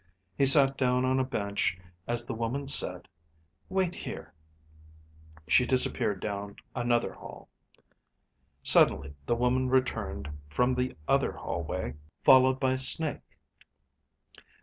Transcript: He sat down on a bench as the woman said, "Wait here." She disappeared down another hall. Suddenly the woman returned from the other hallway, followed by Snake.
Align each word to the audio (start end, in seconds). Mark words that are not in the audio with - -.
He 0.35 0.45
sat 0.47 0.77
down 0.77 1.05
on 1.05 1.19
a 1.19 1.23
bench 1.23 1.77
as 2.07 2.25
the 2.25 2.33
woman 2.33 2.65
said, 2.65 3.07
"Wait 3.69 3.93
here." 3.93 4.33
She 5.47 5.63
disappeared 5.67 6.19
down 6.21 6.55
another 6.73 7.13
hall. 7.13 7.49
Suddenly 8.63 9.13
the 9.27 9.35
woman 9.35 9.69
returned 9.69 10.27
from 10.49 10.73
the 10.73 10.97
other 11.07 11.33
hallway, 11.33 11.93
followed 12.23 12.59
by 12.59 12.77
Snake. 12.77 13.37